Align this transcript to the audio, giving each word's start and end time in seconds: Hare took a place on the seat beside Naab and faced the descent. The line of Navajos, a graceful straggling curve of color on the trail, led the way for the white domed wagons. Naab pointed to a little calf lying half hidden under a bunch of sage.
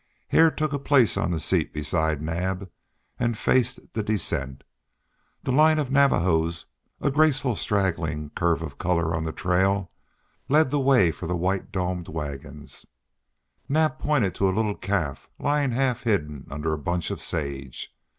Hare 0.29 0.49
took 0.49 0.73
a 0.73 0.79
place 0.79 1.15
on 1.15 1.29
the 1.29 1.39
seat 1.39 1.71
beside 1.71 2.23
Naab 2.23 2.71
and 3.19 3.37
faced 3.37 3.93
the 3.93 4.01
descent. 4.01 4.63
The 5.43 5.51
line 5.51 5.77
of 5.77 5.91
Navajos, 5.91 6.65
a 6.99 7.11
graceful 7.11 7.53
straggling 7.53 8.31
curve 8.31 8.63
of 8.63 8.79
color 8.79 9.13
on 9.13 9.25
the 9.25 9.31
trail, 9.31 9.91
led 10.49 10.71
the 10.71 10.79
way 10.79 11.11
for 11.11 11.27
the 11.27 11.37
white 11.37 11.71
domed 11.71 12.07
wagons. 12.07 12.87
Naab 13.69 13.99
pointed 13.99 14.33
to 14.33 14.49
a 14.49 14.55
little 14.57 14.73
calf 14.73 15.29
lying 15.37 15.69
half 15.69 16.01
hidden 16.01 16.47
under 16.49 16.73
a 16.73 16.79
bunch 16.79 17.11
of 17.11 17.21
sage. 17.21 17.95